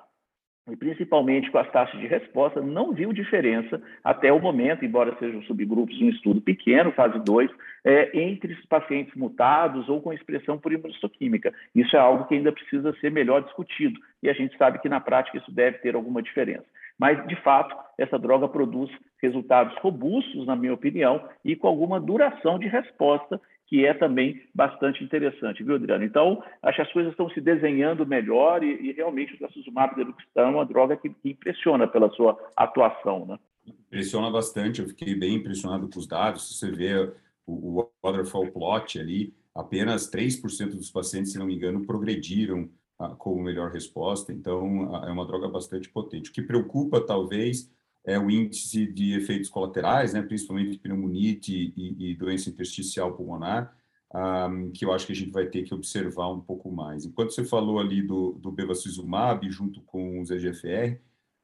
e 0.70 0.76
principalmente 0.76 1.50
com 1.50 1.58
as 1.58 1.72
taxas 1.72 2.00
de 2.00 2.08
resposta, 2.08 2.62
não 2.62 2.92
viu 2.92 3.14
diferença 3.14 3.82
até 4.04 4.32
o 4.32 4.40
momento, 4.40 4.84
embora 4.84 5.16
sejam 5.18 5.42
subgrupos 5.44 6.00
um 6.02 6.10
estudo 6.10 6.42
pequeno, 6.42 6.92
fase 6.92 7.20
2, 7.20 7.50
é, 7.86 8.20
entre 8.20 8.54
os 8.54 8.66
pacientes 8.66 9.16
mutados 9.16 9.88
ou 9.88 10.02
com 10.02 10.12
expressão 10.12 10.58
por 10.58 10.74
imunohistoquímica. 10.74 11.54
Isso 11.74 11.96
é 11.96 12.00
algo 12.00 12.26
que 12.26 12.36
ainda 12.36 12.52
precisa 12.52 12.94
ser 13.00 13.12
melhor 13.12 13.44
discutido, 13.44 14.00
e 14.22 14.30
a 14.30 14.34
gente 14.34 14.58
sabe 14.58 14.80
que 14.80 14.90
na 14.90 15.00
prática 15.00 15.38
isso 15.38 15.52
deve 15.52 15.78
ter 15.80 15.96
alguma 15.96 16.22
diferença. 16.22 16.66
Mas, 17.00 17.26
de 17.28 17.36
fato, 17.42 17.76
essa 17.98 18.18
droga 18.18 18.48
produz 18.48 18.90
resultados 19.22 19.76
robustos, 19.78 20.46
na 20.46 20.56
minha 20.56 20.74
opinião, 20.74 21.24
e 21.46 21.56
com 21.56 21.68
alguma 21.68 22.00
duração 22.00 22.58
de 22.58 22.68
resposta 22.68 23.40
que 23.68 23.86
é 23.86 23.94
também 23.94 24.42
bastante 24.56 25.04
interessante, 25.04 25.64
viu, 25.64 25.76
Adriano? 25.76 26.04
Então, 26.04 26.42
acho 26.64 26.78
que 26.78 26.82
as 26.82 26.94
coisas 26.94 27.12
estão 27.12 27.30
se 27.30 27.42
desenhando 27.42 28.06
melhor 28.06 28.64
e, 28.64 28.90
e 28.90 28.92
realmente 28.94 29.34
o 29.34 29.38
trastuzumab 29.38 29.94
deruxtecan 29.96 30.42
é 30.42 30.46
uma 30.46 30.66
droga 30.66 30.96
que, 30.96 31.10
que, 31.10 31.32
impressiona 31.32 31.86
pela 31.86 32.10
sua 32.12 32.38
atuação, 32.56 33.26
né? 33.26 33.38
Impressiona 33.68 34.32
bastante, 34.32 34.82
eu 34.82 34.88
fiquei 34.88 35.14
bem 35.14 35.36
impressionado 35.36 35.90
com 35.90 36.00
os 36.00 36.08
dados, 36.08 36.48
se 36.48 36.54
você 36.56 36.72
vê 36.72 37.12
o, 37.46 37.80
o 37.80 37.92
waterfall 38.04 38.50
plot 38.52 39.00
ali, 39.00 39.34
apenas 39.54 40.10
3% 40.10 40.70
dos 40.70 40.90
pacientes, 40.90 41.34
se 41.34 41.40
não 41.40 41.46
me 41.46 41.56
engano, 41.56 41.86
progrediram 41.86 42.70
ah, 42.98 43.10
com 43.10 43.42
melhor 43.42 43.72
resposta, 43.72 44.32
então 44.32 44.96
ah, 44.96 45.08
é 45.08 45.12
uma 45.12 45.26
droga 45.26 45.50
bastante 45.50 45.90
potente. 45.90 46.30
O 46.30 46.34
que 46.34 46.42
preocupa, 46.42 47.06
talvez, 47.06 47.70
é 48.08 48.18
o 48.18 48.32
índice 48.32 48.88
de 48.88 49.14
efeitos 49.16 49.50
colaterais, 49.50 50.14
né, 50.14 50.22
principalmente 50.22 50.80
pneumonite 50.80 51.74
e, 51.76 52.12
e 52.12 52.16
doença 52.16 52.50
intersticial 52.50 53.14
pulmonar, 53.14 53.76
um, 54.16 54.72
que 54.72 54.86
eu 54.86 54.94
acho 54.94 55.06
que 55.06 55.12
a 55.12 55.16
gente 55.16 55.32
vai 55.32 55.46
ter 55.48 55.64
que 55.64 55.74
observar 55.74 56.32
um 56.32 56.40
pouco 56.40 56.72
mais. 56.72 57.06
Enquanto 57.06 57.32
você 57.32 57.44
falou 57.44 57.80
ali 57.80 58.02
do, 58.02 58.32
do 58.40 58.50
bevacizumab 58.50 59.52
junto 59.52 59.82
com 59.82 60.22
os 60.22 60.32
EGFR, 60.32 60.98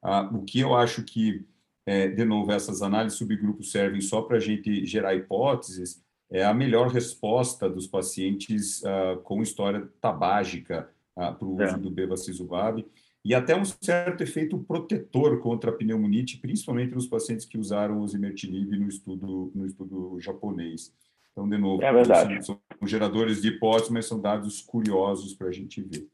uh, 0.06 0.38
o 0.38 0.46
que 0.46 0.62
eu 0.62 0.74
acho 0.74 1.04
que, 1.04 1.46
é, 1.86 2.08
de 2.08 2.24
novo, 2.24 2.50
essas 2.54 2.82
análises 2.82 3.18
subgrupos 3.18 3.70
servem 3.70 4.00
só 4.00 4.22
para 4.22 4.38
a 4.38 4.40
gente 4.40 4.86
gerar 4.86 5.14
hipóteses, 5.14 6.02
é 6.32 6.46
a 6.46 6.54
melhor 6.54 6.88
resposta 6.88 7.70
dos 7.70 7.88
pacientes 7.88 8.82
uh, 8.84 9.20
com 9.24 9.44
história 9.44 9.86
tabágica 10.00 10.90
uh, 11.18 11.36
para 11.36 11.46
o 11.46 11.56
uso 11.56 11.76
é. 11.76 11.78
do 11.78 11.92
bevacizumab, 11.92 12.86
e 13.26 13.34
até 13.34 13.56
um 13.56 13.64
certo 13.64 14.22
efeito 14.22 14.58
protetor 14.58 15.40
contra 15.40 15.72
a 15.72 15.74
pneumonite, 15.74 16.38
principalmente 16.38 16.94
nos 16.94 17.08
pacientes 17.08 17.46
que 17.46 17.58
usaram 17.58 18.02
o 18.02 18.08
zimertinib 18.08 18.78
no 18.78 18.90
estudo, 18.90 19.52
no 19.56 19.66
estudo 19.66 20.20
japonês. 20.20 20.94
Então, 21.32 21.48
de 21.48 21.58
novo, 21.58 21.82
é 21.82 21.92
verdade. 21.92 22.46
são, 22.46 22.60
são 22.78 22.88
geradores 22.88 23.42
de 23.42 23.48
hipóteses, 23.48 23.90
mas 23.90 24.06
são 24.06 24.20
dados 24.20 24.62
curiosos 24.62 25.34
para 25.34 25.48
a 25.48 25.52
gente 25.52 25.82
ver. 25.82 26.08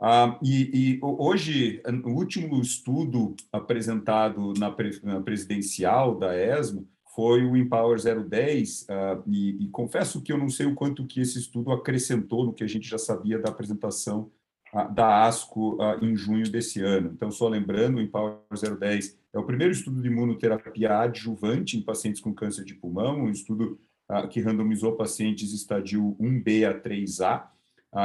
Ah, 0.00 0.38
e, 0.42 0.94
e, 0.94 1.00
hoje, 1.02 1.82
o 2.04 2.10
último 2.10 2.58
estudo 2.60 3.36
apresentado 3.52 4.54
na, 4.58 4.70
pre, 4.70 4.98
na 5.02 5.20
presidencial 5.20 6.18
da 6.18 6.34
ESMO 6.34 6.88
foi 7.14 7.44
o 7.44 7.54
Empower 7.54 7.98
010, 8.00 8.86
ah, 8.88 9.22
e, 9.26 9.62
e 9.62 9.68
confesso 9.68 10.22
que 10.22 10.32
eu 10.32 10.38
não 10.38 10.48
sei 10.48 10.64
o 10.64 10.74
quanto 10.74 11.06
que 11.06 11.20
esse 11.20 11.38
estudo 11.38 11.70
acrescentou 11.70 12.46
no 12.46 12.54
que 12.54 12.64
a 12.64 12.68
gente 12.68 12.88
já 12.88 12.96
sabia 12.96 13.38
da 13.38 13.50
apresentação 13.50 14.30
da 14.92 15.26
ASCO 15.26 15.78
em 16.00 16.14
junho 16.14 16.48
desse 16.50 16.80
ano. 16.80 17.10
Então, 17.12 17.30
só 17.30 17.48
lembrando, 17.48 17.96
o 17.96 18.00
Empower 18.00 18.38
010 18.50 19.18
é 19.32 19.38
o 19.38 19.44
primeiro 19.44 19.72
estudo 19.72 20.00
de 20.00 20.08
imunoterapia 20.08 21.00
adjuvante 21.00 21.76
em 21.76 21.82
pacientes 21.82 22.20
com 22.20 22.34
câncer 22.34 22.64
de 22.64 22.74
pulmão, 22.74 23.22
um 23.22 23.30
estudo 23.30 23.78
que 24.30 24.40
randomizou 24.40 24.96
pacientes 24.96 25.52
estadio 25.52 26.16
1B 26.20 26.68
a 26.68 26.80
3A, 26.80 27.48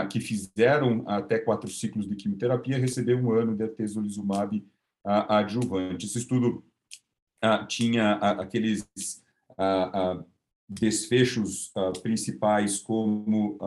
que 0.09 0.19
fizeram 0.19 1.03
até 1.07 1.37
quatro 1.39 1.69
ciclos 1.69 2.07
de 2.07 2.15
quimioterapia, 2.15 2.77
receberam 2.77 3.25
um 3.25 3.31
ano 3.31 3.55
de 3.55 3.63
atezolizumab 3.63 4.63
adjuvante. 5.03 6.05
Esse 6.05 6.17
estudo 6.17 6.63
tinha 7.67 8.13
aqueles 8.13 8.87
desfechos 10.67 11.71
principais 12.01 12.79
como 12.79 13.59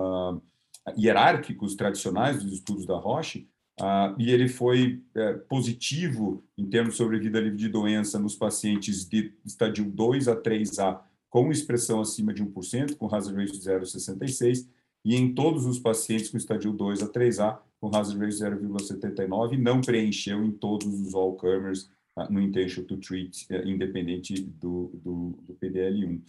hierárquicos 0.97 1.75
tradicionais 1.75 2.43
dos 2.43 2.53
estudos 2.53 2.87
da 2.87 2.97
Roche, 2.97 3.49
uh, 3.81 4.15
e 4.19 4.31
ele 4.31 4.49
foi 4.49 5.03
é, 5.15 5.35
positivo 5.35 6.45
em 6.57 6.67
termos 6.67 6.95
de 6.95 6.99
sobrevida 6.99 7.41
livre 7.41 7.59
de 7.59 7.69
doença 7.69 8.19
nos 8.19 8.35
pacientes 8.35 9.09
de 9.09 9.33
estadio 9.45 9.85
2 9.85 10.29
a 10.29 10.37
3A 10.37 11.01
com 11.31 11.51
expressão 11.51 12.01
acima 12.01 12.33
de 12.33 12.43
1%, 12.43 12.97
com 12.97 13.15
hazard 13.15 13.39
ratio 13.39 13.59
de 13.59 13.61
0,66, 13.61 14.67
e 15.05 15.15
em 15.15 15.35
todos 15.35 15.67
os 15.67 15.79
pacientes 15.79 16.31
com 16.31 16.37
estadio 16.37 16.73
2 16.73 17.03
a 17.03 17.09
3A, 17.09 17.59
com 17.81 17.95
hazard 17.95 18.19
ratio 18.19 18.59
de 18.59 18.67
0,79, 18.67 19.59
não 19.59 19.81
preencheu 19.81 20.45
em 20.45 20.51
todos 20.51 20.87
os 21.01 21.15
all-comers 21.15 21.91
uh, 22.17 22.33
no 22.33 22.41
intention 22.41 22.85
to 22.85 22.97
treat, 22.97 23.47
uh, 23.51 23.69
independente 23.69 24.41
do, 24.41 24.91
do, 24.95 25.39
do 25.43 25.55
PDL1. 25.55 26.21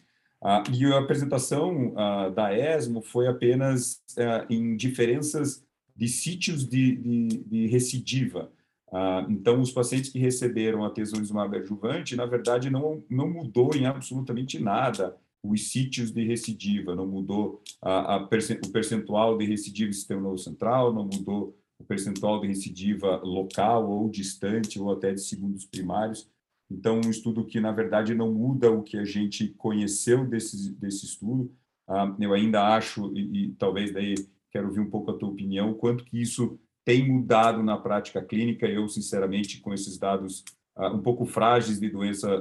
Ah, 0.42 0.64
e 0.74 0.86
a 0.86 1.00
apresentação 1.00 1.94
ah, 1.98 2.30
da 2.30 2.54
ESMO 2.58 3.02
foi 3.02 3.28
apenas 3.28 4.02
ah, 4.18 4.46
em 4.50 4.76
diferenças 4.78 5.64
de 5.96 6.08
sítios 6.08 6.68
de, 6.68 6.96
de, 6.96 7.28
de 7.44 7.68
recidiva. 7.68 8.52
Ah, 8.92 9.26
então, 9.30 9.62
os 9.62 9.72
pacientes 9.72 10.10
que 10.10 10.18
receberam 10.18 10.84
a 10.84 10.90
tesolizumab 10.90 11.56
adjuvante, 11.56 12.16
na 12.16 12.26
verdade, 12.26 12.70
não, 12.70 13.04
não 13.10 13.30
mudou 13.30 13.76
em 13.76 13.86
absolutamente 13.86 14.60
nada 14.60 15.16
os 15.44 15.72
sítios 15.72 16.12
de 16.12 16.26
recidiva, 16.26 16.96
não 16.96 17.08
mudou 17.08 17.62
a, 17.82 18.16
a 18.16 18.24
o 18.24 18.72
percentual 18.72 19.38
de 19.38 19.46
recidiva 19.46 19.94
sistema 19.94 20.38
central, 20.38 20.94
não 20.94 21.06
mudou 21.06 21.56
o 21.80 21.84
percentual 21.84 22.42
de 22.42 22.48
recidiva 22.48 23.18
local 23.24 23.90
ou 23.90 24.10
distante 24.10 24.80
ou 24.80 24.92
até 24.92 25.14
de 25.14 25.22
segundos 25.22 25.66
primários. 25.66 26.30
Então, 26.72 27.02
um 27.04 27.10
estudo 27.10 27.46
que, 27.46 27.60
na 27.60 27.72
verdade, 27.72 28.14
não 28.14 28.32
muda 28.32 28.72
o 28.72 28.84
que 28.84 28.98
a 28.98 29.04
gente 29.04 29.50
conheceu 29.58 30.26
desse, 30.26 30.72
desse 30.76 31.06
estudo. 31.06 31.52
Ah, 31.88 32.16
eu 32.20 32.34
ainda 32.34 32.76
acho, 32.76 33.12
e, 33.18 33.46
e, 33.46 33.52
talvez 33.54 33.92
daí 33.92 34.14
quero 34.52 34.68
ouvir 34.68 34.80
um 34.80 34.90
pouco 34.90 35.10
a 35.10 35.18
tua 35.18 35.30
opinião, 35.30 35.74
quanto 35.74 36.06
que 36.06 36.22
isso 36.22 36.60
tem 36.86 37.08
mudado 37.08 37.64
na 37.64 37.78
prática 37.78 38.24
clínica. 38.24 38.68
Eu, 38.68 38.88
sinceramente, 38.88 39.60
com 39.60 39.74
esses 39.74 39.98
dados 39.98 40.44
ah, 40.76 40.90
um 40.94 41.02
pouco 41.02 41.26
frágeis 41.26 41.80
de 41.80 41.90
doença, 41.90 42.40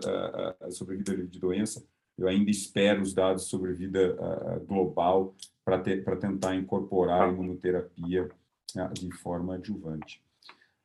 ah, 0.60 0.70
sobrevida 0.70 1.16
de 1.16 1.38
doença, 1.38 1.82
eu 2.18 2.28
ainda 2.28 2.50
espero 2.50 3.00
os 3.00 3.14
dados 3.14 3.44
sobre 3.44 3.72
vida 3.72 4.16
global 4.66 5.36
para 5.64 6.16
tentar 6.16 6.56
incorporar 6.56 7.28
a 7.28 7.32
imunoterapia 7.32 8.28
de 8.92 9.12
forma 9.12 9.54
adjuvante. 9.54 10.20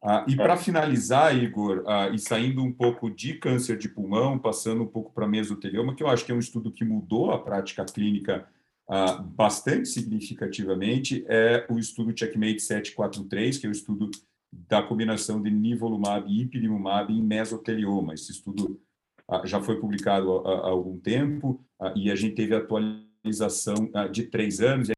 Ah, 0.06 0.26
e 0.28 0.36
para 0.36 0.58
finalizar, 0.58 1.34
Igor, 1.34 1.82
ah, 1.88 2.10
e 2.10 2.20
saindo 2.20 2.62
um 2.62 2.74
pouco 2.74 3.10
de 3.10 3.36
câncer 3.36 3.78
de 3.78 3.88
pulmão, 3.88 4.38
passando 4.38 4.84
um 4.84 4.88
pouco 4.88 5.14
para 5.14 5.26
mesotelioma, 5.26 5.96
que 5.96 6.04
eu 6.04 6.10
acho 6.10 6.26
que 6.26 6.32
é 6.32 6.36
um 6.36 6.40
estudo 6.40 6.72
que 6.72 6.84
mudou 6.84 7.32
a 7.32 7.42
prática 7.42 7.86
clínica 7.86 8.46
ah, 8.90 9.14
bastante 9.14 9.88
significativamente, 9.88 11.24
é 11.28 11.66
o 11.70 11.80
estudo 11.80 12.18
Checkmate 12.18 12.60
743, 12.60 13.58
que 13.58 13.66
é 13.66 13.70
o 13.70 13.72
estudo 13.72 14.12
da 14.52 14.84
combinação 14.84 15.42
de 15.42 15.50
nivolumab 15.50 16.30
e 16.30 16.42
ipilimumab 16.42 17.12
em 17.12 17.22
mesotelioma. 17.22 18.14
Esse 18.14 18.32
estudo 18.32 18.80
ah, 19.28 19.46
já 19.46 19.62
foi 19.62 19.80
publicado 19.80 20.46
há, 20.46 20.68
há 20.68 20.70
algum 20.70 20.98
tempo 21.00 21.64
ah, 21.80 21.94
e 21.96 22.12
a 22.12 22.16
gente 22.16 22.36
teve 22.36 22.54
atualização 22.54 23.90
ah, 23.94 24.08
de 24.08 24.24
três 24.24 24.60
anos 24.60 24.90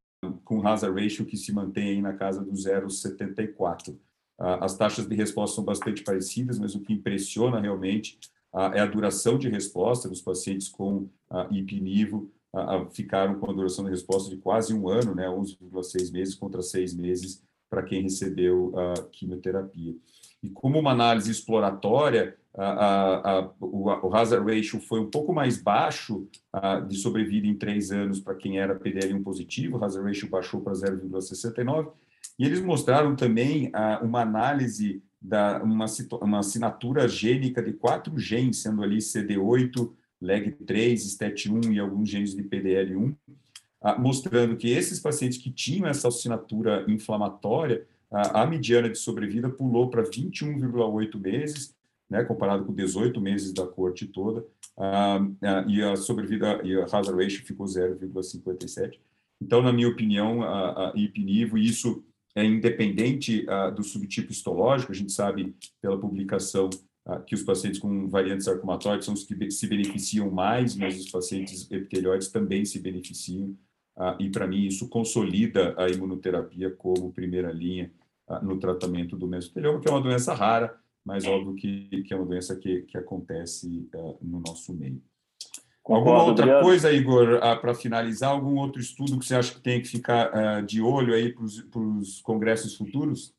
com 0.44 0.68
hazard 0.68 1.00
ratio 1.00 1.26
que 1.26 1.38
se 1.38 1.54
mantém 1.54 2.02
na 2.02 2.14
casa 2.14 2.44
do 2.44 2.52
0,74. 2.52 3.96
As 4.38 4.78
taxas 4.78 5.08
de 5.08 5.16
resposta 5.16 5.56
são 5.56 5.64
bastante 5.64 6.04
parecidas, 6.04 6.60
mas 6.60 6.76
o 6.76 6.82
que 6.82 6.94
impressiona 6.94 7.60
realmente 7.60 8.20
é 8.74 8.80
a 8.82 8.86
duração 8.86 9.38
de 9.38 9.50
resposta 9.50 10.10
dos 10.10 10.22
pacientes 10.22 10.68
com 10.68 11.10
ipinivo, 11.52 12.30
ficaram 12.92 13.40
com 13.40 13.52
a 13.52 13.54
duração 13.54 13.86
de 13.86 13.92
resposta 13.92 14.30
de 14.30 14.38
quase 14.38 14.74
um 14.74 14.88
ano, 14.88 15.14
né, 15.14 15.28
11,6 15.28 16.12
meses 16.12 16.36
contra 16.36 16.62
seis 16.62 16.94
meses 16.94 17.42
para 17.70 17.84
quem 17.84 18.04
recebeu 18.04 18.74
a 18.78 19.02
quimioterapia. 19.12 19.96
E 20.42 20.50
como 20.50 20.80
uma 20.80 20.92
análise 20.92 21.32
exploratória, 21.32 22.38
a, 22.54 23.32
a, 23.32 23.50
o, 23.60 23.90
o, 23.90 24.16
hazard 24.16 24.46
ratio 24.50 24.80
foi 24.80 25.00
um 25.00 25.10
pouco 25.10 25.34
mais 25.34 25.62
baixo 25.62 26.28
a, 26.54 26.80
de 26.80 26.96
sobrevida 26.96 27.48
em 27.48 27.56
três 27.56 27.92
anos 27.92 28.20
para 28.20 28.36
quem 28.36 28.60
era 28.60 28.80
PDL1 28.80 29.24
positivo, 29.24 29.78
o 29.78 29.84
hazard 29.84 30.08
ratio 30.08 30.30
baixou 30.30 30.62
para 30.62 30.74
0,69, 30.74 31.92
e 32.38 32.46
eles 32.46 32.62
mostraram 32.62 33.16
também 33.16 33.70
ah, 33.74 34.00
uma 34.04 34.22
análise 34.22 35.02
da 35.22 35.62
uma, 35.64 35.86
uma 36.22 36.40
assinatura 36.40 37.08
gênica 37.08 37.62
de 37.62 37.74
quatro 37.74 38.18
genes, 38.20 38.62
sendo 38.62 38.84
ali 38.84 38.98
CD8, 38.98 39.92
LEG3, 40.22 40.94
STAT1 40.94 41.74
e 41.74 41.80
alguns 41.80 42.10
genes 42.10 42.36
de 42.36 42.44
PDL1, 42.44 43.16
ah, 43.82 43.98
mostrando 43.98 44.56
que 44.56 44.70
esses 44.70 45.00
pacientes 45.00 45.38
que 45.38 45.52
tinham 45.52 45.88
essa 45.88 46.08
assinatura 46.08 46.86
inflamatória 46.88 47.86
a, 48.12 48.44
a 48.44 48.48
mediana 48.48 48.90
de 48.90 48.98
sobrevida 48.98 49.50
pulou 49.50 49.90
para 49.90 50.04
21,8 50.04 51.20
meses, 51.20 51.76
né, 52.10 52.24
comparado 52.24 52.64
com 52.66 52.74
18 52.74 53.20
meses 53.20 53.52
da 53.52 53.66
corte 53.66 54.06
toda, 54.06 54.46
uh, 54.78 55.24
uh, 55.24 55.70
e 55.70 55.84
a 55.84 55.96
sobrevida 55.96 56.62
e 56.64 56.80
a 56.80 56.84
hazard 56.84 57.22
ratio 57.22 57.46
ficou 57.46 57.66
0,57. 57.66 59.00
Então, 59.42 59.62
na 59.62 59.74
minha 59.74 59.90
opinião, 59.90 60.44
a, 60.44 60.92
a 60.92 60.94
IPNIVO, 60.96 61.58
isso 61.58 62.04
é 62.36 62.44
independente 62.44 63.46
uh, 63.48 63.74
do 63.74 63.84
subtipo 63.84 64.32
histológico, 64.32 64.92
a 64.92 64.96
gente 64.96 65.12
sabe 65.12 65.56
pela 65.82 66.00
publicação 66.00 66.70
que 67.28 67.36
os 67.36 67.44
pacientes 67.44 67.80
com 67.80 68.08
variantes 68.08 68.46
sarcomatoides 68.46 69.06
são 69.06 69.14
os 69.14 69.24
que 69.24 69.52
se 69.52 69.68
beneficiam 69.68 70.32
mais, 70.32 70.76
mas 70.76 71.00
os 71.00 71.12
pacientes 71.12 71.70
epitelioides 71.70 72.30
também 72.30 72.66
se 72.66 72.80
beneficiam, 72.80 73.56
e 74.20 74.28
para 74.32 74.48
mim 74.48 74.66
isso 74.66 74.90
consolida 74.90 75.76
a 75.78 75.88
imunoterapia 75.88 76.72
como 76.72 77.14
primeira 77.14 77.52
linha 77.52 77.92
no 78.42 78.58
tratamento 78.58 79.16
do 79.16 79.28
mesotelioma, 79.28 79.80
que 79.80 79.88
é 79.88 79.92
uma 79.92 80.02
doença 80.02 80.34
rara, 80.34 80.76
mas 81.06 81.26
óbvio 81.26 81.54
que, 81.54 82.02
que 82.02 82.12
é 82.12 82.18
uma 82.18 82.26
doença 82.26 82.56
que, 82.56 82.82
que 82.82 82.98
acontece 82.98 83.88
no 84.20 84.40
nosso 84.40 84.74
meio. 84.74 85.00
Concordo, 85.86 86.10
Alguma 86.10 86.24
outra 86.30 86.46
Adriano. 86.46 86.66
coisa, 86.66 86.92
Igor, 86.92 87.40
para 87.62 87.76
finalizar? 87.76 88.32
Algum 88.32 88.58
outro 88.58 88.82
estudo 88.82 89.20
que 89.20 89.26
você 89.26 89.36
acha 89.36 89.54
que 89.54 89.62
tem 89.62 89.80
que 89.80 89.88
ficar 89.88 90.64
de 90.64 90.82
olho 90.82 91.14
aí 91.14 91.32
para 91.32 91.80
os 91.80 92.22
congressos 92.24 92.76
futuros? 92.76 93.36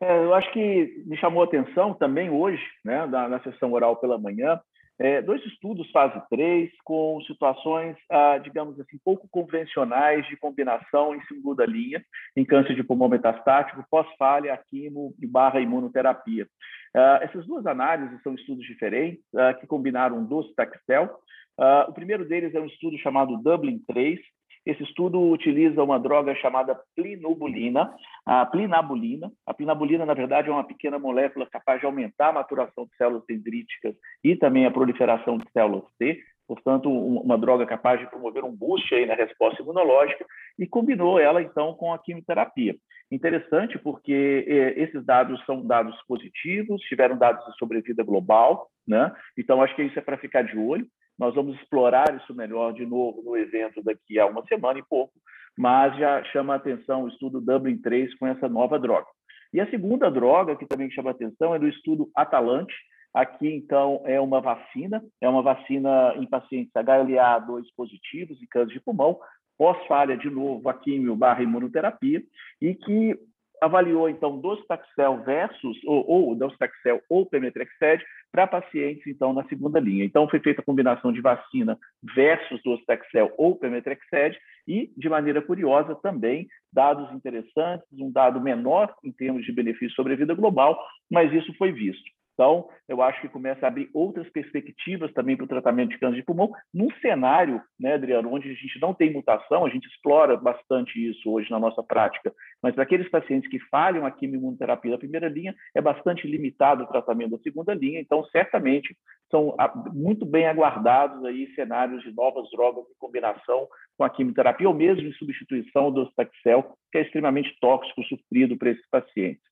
É, 0.00 0.24
eu 0.24 0.32
acho 0.32 0.50
que 0.52 1.02
me 1.04 1.16
chamou 1.18 1.42
a 1.42 1.44
atenção 1.44 1.92
também 1.92 2.30
hoje, 2.30 2.62
né, 2.82 3.04
na, 3.04 3.28
na 3.28 3.40
sessão 3.42 3.72
oral 3.72 3.96
pela 3.96 4.16
manhã, 4.16 4.58
é, 4.98 5.22
dois 5.22 5.44
estudos 5.46 5.88
fase 5.92 6.20
3 6.28 6.70
com 6.84 7.20
situações, 7.22 7.96
ah, 8.10 8.36
digamos 8.38 8.80
assim, 8.80 8.98
pouco 9.04 9.28
convencionais 9.30 10.26
de 10.26 10.36
combinação 10.36 11.14
em 11.14 11.22
segunda 11.26 11.64
linha 11.64 12.04
em 12.36 12.44
câncer 12.44 12.74
de 12.74 12.82
pulmão 12.82 13.08
metastático, 13.08 13.84
pós-falha, 13.88 14.58
quimo 14.68 15.14
e 15.20 15.26
barra 15.26 15.60
imunoterapia. 15.60 16.48
Ah, 16.96 17.20
essas 17.22 17.46
duas 17.46 17.64
análises 17.64 18.20
são 18.22 18.34
estudos 18.34 18.66
diferentes 18.66 19.22
ah, 19.36 19.54
que 19.54 19.68
combinaram 19.68 20.24
docetaxel. 20.24 21.16
Ah, 21.58 21.86
o 21.88 21.92
primeiro 21.92 22.24
deles 22.24 22.54
é 22.54 22.60
um 22.60 22.66
estudo 22.66 22.96
chamado 22.98 23.36
Dublin 23.38 23.80
3, 23.86 24.20
esse 24.68 24.82
estudo 24.82 25.18
utiliza 25.30 25.82
uma 25.82 25.98
droga 25.98 26.34
chamada 26.34 26.78
plinobulina, 26.94 27.90
a 28.26 28.44
plinabulina. 28.44 29.32
A 29.46 29.54
plinabulina, 29.54 30.04
na 30.04 30.12
verdade, 30.12 30.50
é 30.50 30.52
uma 30.52 30.62
pequena 30.62 30.98
molécula 30.98 31.46
capaz 31.46 31.80
de 31.80 31.86
aumentar 31.86 32.28
a 32.28 32.32
maturação 32.34 32.84
de 32.84 32.94
células 32.96 33.24
dendríticas 33.26 33.94
e 34.22 34.36
também 34.36 34.66
a 34.66 34.70
proliferação 34.70 35.38
de 35.38 35.50
células 35.52 35.84
T, 35.98 36.20
portanto, 36.46 36.90
uma 36.90 37.38
droga 37.38 37.64
capaz 37.64 37.98
de 37.98 38.10
promover 38.10 38.44
um 38.44 38.54
boost 38.54 38.94
aí 38.94 39.06
na 39.06 39.14
resposta 39.14 39.62
imunológica, 39.62 40.26
e 40.58 40.66
combinou 40.66 41.18
ela, 41.18 41.40
então, 41.40 41.72
com 41.72 41.94
a 41.94 41.98
quimioterapia. 41.98 42.76
Interessante 43.10 43.78
porque 43.78 44.44
eh, 44.46 44.82
esses 44.82 45.02
dados 45.02 45.42
são 45.46 45.66
dados 45.66 45.96
positivos, 46.06 46.82
tiveram 46.82 47.16
dados 47.16 47.42
de 47.46 47.56
sobrevida 47.56 48.02
global, 48.02 48.68
né? 48.86 49.10
então 49.36 49.62
acho 49.62 49.74
que 49.74 49.82
isso 49.82 49.98
é 49.98 50.02
para 50.02 50.18
ficar 50.18 50.42
de 50.42 50.58
olho. 50.58 50.86
Nós 51.18 51.34
vamos 51.34 51.56
explorar 51.56 52.14
isso 52.16 52.34
melhor 52.34 52.72
de 52.72 52.86
novo 52.86 53.22
no 53.22 53.36
evento 53.36 53.82
daqui 53.82 54.18
a 54.18 54.26
uma 54.26 54.44
semana 54.46 54.78
e 54.78 54.82
pouco, 54.82 55.12
mas 55.56 55.96
já 55.98 56.22
chama 56.24 56.54
a 56.54 56.56
atenção 56.56 57.02
o 57.02 57.08
estudo 57.08 57.40
Dublin 57.40 57.78
3 57.78 58.16
com 58.18 58.26
essa 58.26 58.48
nova 58.48 58.78
droga. 58.78 59.06
E 59.52 59.60
a 59.60 59.68
segunda 59.70 60.10
droga 60.10 60.54
que 60.56 60.66
também 60.66 60.90
chama 60.90 61.10
a 61.10 61.12
atenção 61.12 61.54
é 61.54 61.58
do 61.58 61.68
estudo 61.68 62.10
Atalante. 62.14 62.74
Aqui, 63.12 63.48
então, 63.48 64.02
é 64.04 64.20
uma 64.20 64.40
vacina, 64.40 65.02
é 65.20 65.28
uma 65.28 65.42
vacina 65.42 66.14
em 66.16 66.26
pacientes 66.26 66.70
HLA2 66.74 67.64
positivos 67.74 68.40
e 68.40 68.46
câncer 68.46 68.74
de 68.74 68.80
pulmão, 68.80 69.18
pós-falha, 69.56 70.16
de 70.16 70.28
novo, 70.30 70.68
a 70.68 70.74
químio 70.74 71.16
barra 71.16 71.42
imunoterapia, 71.42 72.22
e 72.60 72.74
que 72.74 73.18
avaliou, 73.60 74.08
então, 74.08 74.38
docetaxel 74.38 75.22
versus, 75.24 75.76
ou, 75.84 76.08
ou 76.08 76.34
docetaxel 76.36 77.00
ou 77.08 77.26
pemetrexed, 77.26 78.04
para 78.30 78.46
pacientes, 78.46 79.06
então, 79.06 79.32
na 79.32 79.44
segunda 79.44 79.80
linha. 79.80 80.04
Então, 80.04 80.28
foi 80.28 80.40
feita 80.40 80.60
a 80.60 80.64
combinação 80.64 81.12
de 81.12 81.20
vacina 81.20 81.78
versus 82.14 82.62
docetaxel 82.62 83.32
ou 83.36 83.56
pemetrexed 83.56 84.38
e, 84.66 84.92
de 84.96 85.08
maneira 85.08 85.40
curiosa, 85.40 85.94
também 85.96 86.46
dados 86.72 87.10
interessantes, 87.12 87.86
um 87.92 88.10
dado 88.10 88.40
menor 88.40 88.94
em 89.02 89.12
termos 89.12 89.44
de 89.44 89.52
benefício 89.52 89.94
sobre 89.94 90.12
a 90.12 90.16
vida 90.16 90.34
global, 90.34 90.78
mas 91.10 91.32
isso 91.32 91.52
foi 91.54 91.72
visto. 91.72 92.17
Então, 92.38 92.68
eu 92.88 93.02
acho 93.02 93.20
que 93.20 93.28
começa 93.28 93.66
a 93.66 93.68
abrir 93.68 93.90
outras 93.92 94.30
perspectivas 94.30 95.12
também 95.12 95.36
para 95.36 95.42
o 95.42 95.48
tratamento 95.48 95.90
de 95.90 95.98
câncer 95.98 96.18
de 96.18 96.22
pulmão, 96.22 96.52
num 96.72 96.88
cenário, 97.00 97.60
né, 97.78 97.94
Adriano, 97.94 98.32
onde 98.32 98.48
a 98.48 98.54
gente 98.54 98.80
não 98.80 98.94
tem 98.94 99.12
mutação, 99.12 99.66
a 99.66 99.68
gente 99.68 99.88
explora 99.88 100.36
bastante 100.36 101.04
isso 101.04 101.28
hoje 101.28 101.50
na 101.50 101.58
nossa 101.58 101.82
prática, 101.82 102.32
mas 102.62 102.76
para 102.76 102.84
aqueles 102.84 103.10
pacientes 103.10 103.50
que 103.50 103.58
falham 103.68 104.06
a 104.06 104.12
quimioimunoterapia 104.12 104.92
da 104.92 104.98
primeira 104.98 105.28
linha, 105.28 105.52
é 105.74 105.80
bastante 105.80 106.28
limitado 106.28 106.84
o 106.84 106.86
tratamento 106.86 107.32
da 107.32 107.38
segunda 107.38 107.74
linha, 107.74 107.98
então, 107.98 108.24
certamente, 108.26 108.96
são 109.32 109.56
muito 109.92 110.24
bem 110.24 110.46
aguardados 110.46 111.24
aí 111.24 111.52
cenários 111.56 112.04
de 112.04 112.14
novas 112.14 112.48
drogas 112.52 112.84
em 112.84 112.98
combinação 113.00 113.66
com 113.96 114.04
a 114.04 114.10
quimioterapia, 114.10 114.68
ou 114.68 114.74
mesmo 114.74 115.08
em 115.08 115.12
substituição 115.14 115.90
do 115.90 116.04
Staxel, 116.10 116.72
que 116.92 116.98
é 116.98 117.02
extremamente 117.02 117.52
tóxico, 117.60 118.00
sofrido 118.04 118.56
para 118.56 118.70
esses 118.70 118.88
pacientes. 118.88 119.47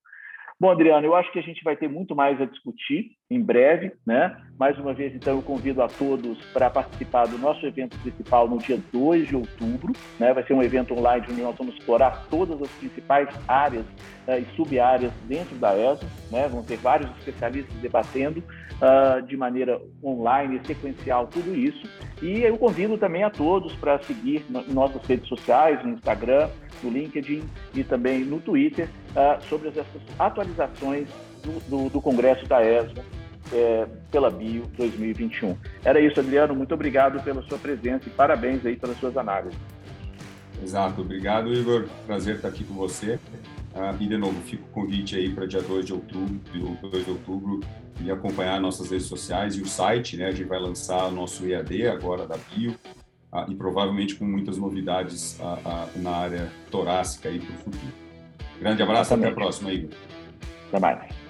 Bom, 0.59 0.71
Adriano, 0.71 1.07
eu 1.07 1.15
acho 1.15 1.31
que 1.33 1.39
a 1.39 1.43
gente 1.43 1.63
vai 1.63 1.77
ter 1.77 1.87
muito 1.87 2.17
mais 2.17 2.41
a 2.41 2.47
discutir 2.47 3.11
em 3.31 3.39
breve, 3.39 3.93
né? 4.07 4.35
Mais 4.59 4.79
uma 4.79 4.95
vez, 4.95 5.15
então, 5.15 5.35
eu 5.35 5.43
convido 5.43 5.83
a 5.83 5.89
todos 5.89 6.43
para 6.47 6.71
participar 6.71 7.27
do 7.27 7.37
nosso 7.37 7.67
evento 7.67 7.99
principal 7.99 8.49
no 8.49 8.57
dia 8.57 8.81
2 8.91 9.29
de 9.29 9.37
outubro, 9.37 9.93
né? 10.19 10.33
Vai 10.33 10.43
ser 10.47 10.55
um 10.55 10.63
evento 10.63 10.99
online 10.99 11.27
onde 11.31 11.43
nós 11.43 11.55
vamos 11.59 11.75
explorar 11.75 12.27
todas 12.31 12.63
as 12.63 12.71
principais 12.71 13.29
áreas 13.47 13.85
uh, 14.27 14.41
e 14.41 14.47
sub-áreas 14.57 15.13
dentro 15.29 15.55
da 15.57 15.77
ESO, 15.77 16.07
né? 16.33 16.49
Vão 16.49 16.63
ter 16.63 16.79
vários 16.79 17.11
especialistas 17.19 17.75
debatendo 17.83 18.43
uh, 18.81 19.21
de 19.27 19.37
maneira 19.37 19.79
online, 20.03 20.59
sequencial, 20.65 21.27
tudo 21.27 21.55
isso. 21.55 21.87
E 22.23 22.41
eu 22.41 22.57
convido 22.57 22.97
também 22.97 23.25
a 23.25 23.31
todos 23.31 23.75
para 23.75 23.99
seguir 23.99 24.43
nossas 24.69 25.07
redes 25.07 25.29
sociais, 25.29 25.85
no 25.85 25.91
Instagram, 25.91 26.49
no 26.83 26.91
LinkedIn 26.91 27.43
e 27.75 27.85
também 27.85 28.25
no 28.25 28.41
Twitter, 28.41 28.89
uh, 29.17 29.43
sobre 29.49 29.69
essas 29.71 29.87
atualizações 30.19 31.09
do, 31.43 31.61
do, 31.69 31.91
do 31.91 32.01
Congresso 32.01 32.47
da 32.47 32.63
ESMA 32.63 33.03
é, 33.53 33.87
pela 34.11 34.31
Bio 34.31 34.67
2021. 34.77 35.57
Era 35.85 36.01
isso, 36.01 36.21
Adriano. 36.21 36.55
Muito 36.55 36.75
obrigado 36.75 37.23
pela 37.23 37.43
sua 37.43 37.59
presença 37.59 38.09
e 38.09 38.11
parabéns 38.11 38.65
aí 38.65 38.77
pelas 38.77 38.99
suas 38.99 39.17
análises. 39.17 39.59
Exato. 40.63 41.03
Obrigado, 41.03 41.53
Igor. 41.53 41.87
Prazer 42.07 42.37
estar 42.37 42.49
aqui 42.49 42.65
com 42.65 42.75
você. 42.75 43.19
Uh, 43.75 43.95
e, 44.01 44.07
de 44.07 44.17
novo, 44.17 44.41
fica 44.43 44.65
o 44.65 44.69
convite 44.69 45.17
aí 45.17 45.33
para 45.33 45.47
dia 45.47 45.61
2 45.61 45.85
de 45.85 45.93
outubro, 45.93 46.41
2 46.91 47.05
de 47.05 47.11
outubro 47.11 47.61
e 48.01 48.11
acompanhar 48.11 48.61
nossas 48.61 48.91
redes 48.91 49.07
sociais 49.07 49.55
e 49.57 49.63
o 49.63 49.67
site, 49.67 50.17
né? 50.17 50.27
A 50.27 50.31
gente 50.31 50.49
vai 50.49 50.59
lançar 50.59 51.07
o 51.07 51.11
nosso 51.11 51.47
EAD 51.47 51.87
agora 51.89 52.27
da 52.27 52.37
Bio 52.37 52.73
uh, 53.33 53.51
e 53.51 53.55
provavelmente 53.55 54.15
com 54.15 54.25
muitas 54.25 54.57
novidades 54.57 55.39
na 55.97 56.11
área 56.11 56.51
torácica 56.71 57.29
aí 57.29 57.39
para 57.39 57.55
o 57.55 57.59
futuro. 57.59 58.06
Grande 58.61 58.83
abraço, 58.83 59.15
Exatamente. 59.15 59.25
até 59.27 59.33
a 59.33 59.35
próxima, 59.35 59.73
Igor. 59.73 59.91
Até 60.69 60.81
mais. 60.81 61.26